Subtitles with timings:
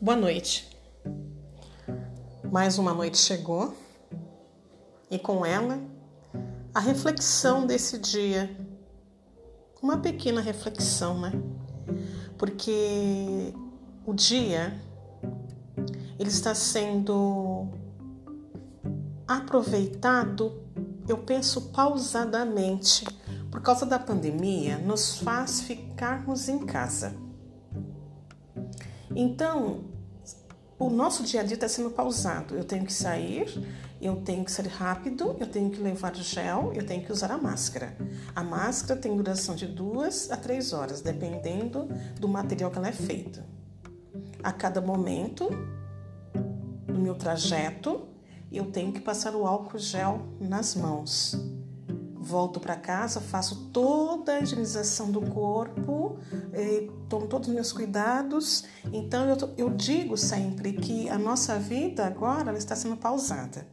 [0.00, 0.70] Boa noite.
[2.52, 3.76] Mais uma noite chegou
[5.10, 5.80] e com ela
[6.72, 8.48] a reflexão desse dia.
[9.82, 11.32] Uma pequena reflexão, né?
[12.38, 13.52] Porque
[14.06, 14.80] o dia
[16.16, 17.66] ele está sendo
[19.26, 20.62] aproveitado,
[21.08, 23.04] eu penso pausadamente,
[23.50, 27.16] por causa da pandemia, nos faz ficarmos em casa.
[29.20, 29.97] Então,
[30.78, 32.54] o nosso dia a dia está sendo pausado.
[32.54, 33.46] Eu tenho que sair,
[34.00, 37.38] eu tenho que ser rápido, eu tenho que levar gel, eu tenho que usar a
[37.38, 37.96] máscara.
[38.34, 41.88] A máscara tem duração de duas a três horas, dependendo
[42.20, 43.44] do material que ela é feita.
[44.42, 45.50] A cada momento
[46.86, 48.06] do meu trajeto,
[48.50, 51.36] eu tenho que passar o álcool gel nas mãos
[52.28, 56.18] volto para casa, faço toda a higienização do corpo,
[57.08, 58.64] tomo todos os meus cuidados.
[58.92, 63.66] Então eu, eu digo sempre que a nossa vida agora está sendo pausada.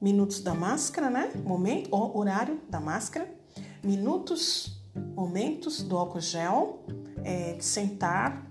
[0.00, 1.30] Minutos da máscara, né?
[1.44, 3.28] Momento, horário da máscara,
[3.84, 4.80] minutos,
[5.14, 6.84] momentos do álcool gel,
[7.24, 8.46] é, de sentar,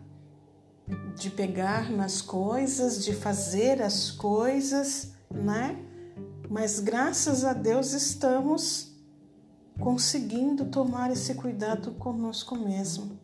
[1.15, 5.77] de pegar nas coisas, de fazer as coisas, né?
[6.49, 8.95] Mas graças a Deus estamos
[9.79, 13.19] conseguindo tomar esse cuidado conosco mesmo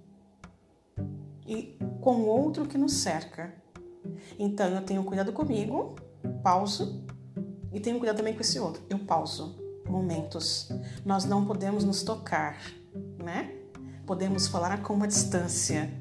[1.48, 3.54] e com o outro que nos cerca.
[4.38, 5.96] Então eu tenho cuidado comigo,
[6.44, 7.04] pauso,
[7.72, 8.84] e tenho cuidado também com esse outro.
[8.90, 9.58] Eu pauso
[9.90, 10.70] momentos.
[11.06, 12.58] Nós não podemos nos tocar,
[13.18, 13.56] né?
[14.06, 15.92] Podemos falar com uma distância.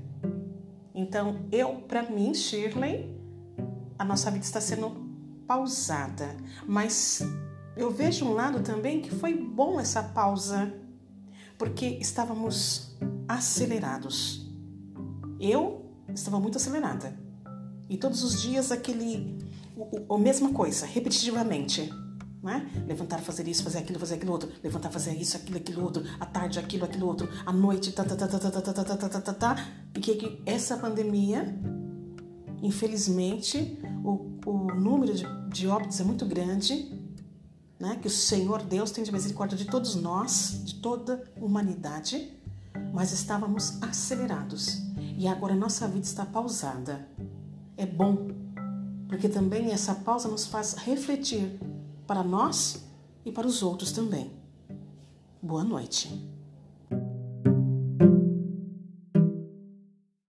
[0.94, 3.18] Então, eu, para mim, Shirley,
[3.98, 5.01] a nossa vida está sendo
[5.52, 6.34] pausada,
[6.66, 7.20] mas
[7.76, 10.72] eu vejo um lado também que foi bom essa pausa,
[11.58, 12.96] porque estávamos
[13.28, 14.50] acelerados.
[15.38, 17.14] Eu estava muito acelerada.
[17.86, 19.38] E todos os dias aquele
[20.08, 21.92] a mesma coisa, repetitivamente.
[22.42, 22.68] Né?
[22.88, 26.24] Levantar, fazer isso, fazer aquilo, fazer aquilo outro, levantar, fazer isso, aquilo, aquilo outro, à
[26.24, 29.20] tarde aquilo, aquilo outro, à noite, tá, tá, tá, tá, tá, tá, tá, tá, tá,
[29.20, 29.68] tá, tá.
[29.94, 31.54] E que essa pandemia,
[32.62, 36.90] infelizmente, o, o número de, de óbitos é muito grande,
[37.78, 37.98] né?
[38.00, 42.32] que o Senhor Deus tem de misericórdia de todos nós, de toda a humanidade,
[42.94, 44.80] mas estávamos acelerados
[45.18, 47.08] e agora nossa vida está pausada.
[47.76, 48.28] É bom,
[49.08, 51.58] porque também essa pausa nos faz refletir
[52.06, 52.84] para nós
[53.24, 54.30] e para os outros também.
[55.42, 56.32] Boa noite.